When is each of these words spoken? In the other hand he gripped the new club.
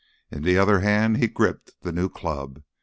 In 0.31 0.41
the 0.41 0.57
other 0.57 0.79
hand 0.79 1.17
he 1.17 1.27
gripped 1.27 1.79
the 1.83 1.91
new 1.91 2.09
club. 2.09 2.63